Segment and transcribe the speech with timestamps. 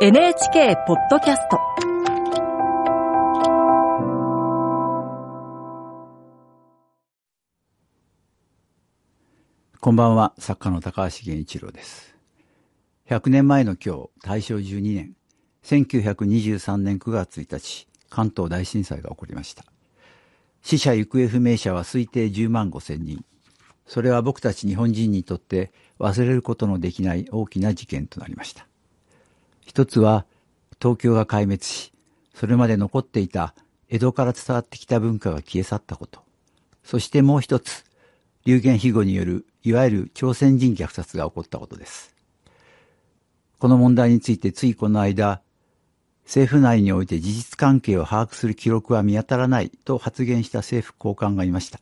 [0.00, 1.60] NHK ポッドキャスト
[9.80, 12.16] こんばんは、作家の高橋源一郎です。
[13.08, 15.14] 100年前の今日、大正12年、
[15.62, 19.64] 1923年9月1日、関東大震災が起こりました。
[20.62, 23.24] 死者行方不明者は推定10万5千人。
[23.86, 28.66] それは僕たち日本人にとって忘れることのできない大きな事件となりました。
[29.64, 30.26] 一つは、
[30.80, 31.92] 東京が壊滅し、
[32.34, 33.54] それまで残っていた
[33.88, 36.22] 江戸から伝わってきた文化が消え去ったこと。
[36.82, 37.84] そしてもう一つ、
[38.44, 42.14] 流言飛語によるいわゆる朝鮮人虐殺が起こったことです。
[43.58, 45.40] この問題についてついこの間、
[46.24, 51.80] 政府内において事実関係を把握する記録は見当たらないと発言した政府高官がいました。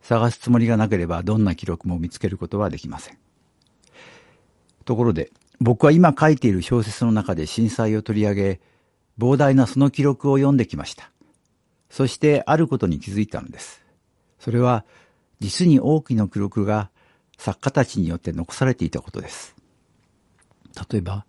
[0.00, 3.18] 探すつもりがなければどんな記録も見つけることはできません。
[4.84, 5.30] ところで、
[5.62, 8.60] 僕は今書いている小説の中で震災を取り上げ、
[9.18, 11.10] 膨大なその記録を読んできました。
[11.88, 13.82] そしてあることに気づいたのです。
[14.40, 14.84] それは、
[15.38, 16.90] 実に多くの記録が
[17.38, 19.54] 作家たちによって残されていたことです。
[20.90, 21.26] 例えば、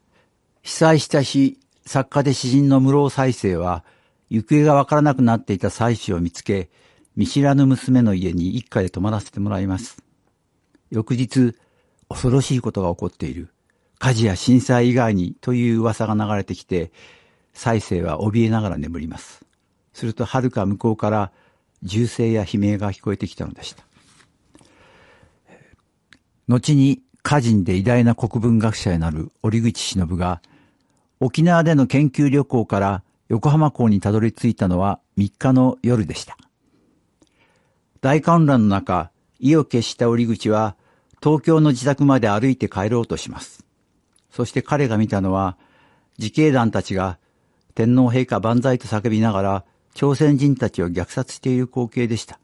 [0.64, 3.84] 被災した日、作家で詩人の室尾再生は、
[4.30, 6.72] 行方がわからなくなっていた妻子を見つけ、
[7.16, 10.02] 見知らぬ娘の家に一家で泊まらせてもらいます。
[10.90, 11.56] 翌日、
[12.10, 13.53] 恐ろしいことが起こっている。
[14.04, 16.92] 火事や震災以外にという噂が流れてきて、
[17.54, 19.46] 再生は怯えながら眠ります。
[19.94, 21.32] すると、遥か向こうから
[21.84, 23.86] 銃声や悲鳴が聞こえてきたのでした。
[26.50, 30.42] 後に歌人で偉大な国文学者になる折口忍が、
[31.22, 36.36] 沖縄での研究旅行から横浜港にたどり着いたのは3日の夜でした。
[38.02, 40.76] 大混乱の中、意を決した折口は
[41.24, 43.64] 東京の自宅まで歩いて帰ろうとします。
[44.34, 45.58] そして彼が見たのは
[46.18, 47.20] 自警団たちが
[47.76, 52.40] 天皇陛下万歳と叫びながら朝鮮人たちを虐殺している光景でした。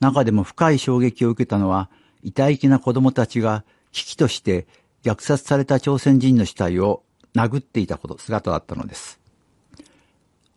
[0.00, 1.88] 中でも深い衝撃を受けたのは
[2.22, 4.66] 痛い気な子供たちが危機として
[5.02, 7.02] 虐殺された朝鮮人の死体を
[7.34, 9.18] 殴っていたこと、姿だったのです。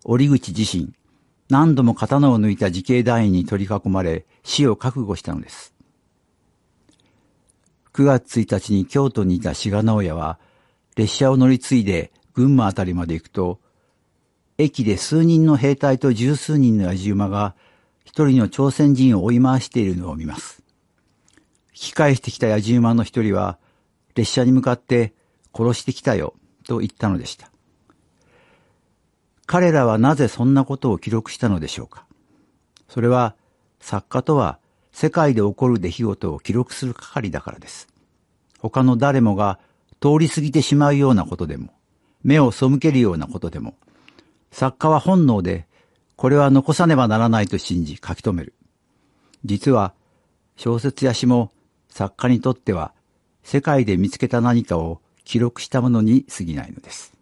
[0.03, 0.93] 折口自身、
[1.49, 5.74] 何度も刀を抜いた自警団員に取り囲まれ、死を覚悟したのです。
[7.95, 10.37] 9月1日に京都にいた志賀直哉は、
[10.97, 13.61] 列車を乗り継いで群馬あたりまで行くと、
[14.57, 17.55] 駅で数人の兵隊と十数人の野じ馬が、
[18.03, 20.61] 一人の朝鮮人を追い回しているのを見ます。
[21.67, 23.59] 引き返してきた野じ馬の一人は、
[24.13, 25.13] 列車に向かって、
[25.55, 26.33] 殺してきたよ、
[26.67, 27.49] と言ったのでした。
[29.45, 32.05] 彼らはなぜそんなことを記録したのでしょうか
[32.89, 33.37] それは、
[33.79, 34.59] 作家とは
[34.95, 37.89] 世界で起こる出来事を記録する係だからです。
[38.59, 39.59] 他の誰もが
[39.99, 41.73] 通り過ぎてしまうようなことでも、
[42.23, 43.75] 目を背けるようなことでも、
[44.51, 45.67] 作家は本能で、
[46.15, 48.53] これは残さねばならないと信じ書き留める。
[49.43, 49.93] 実は、
[50.55, 51.51] 小説や詩も
[51.89, 52.93] 作家にとっては
[53.43, 57.14] 世界で見つけた何かを記録したものに過ぎないのです。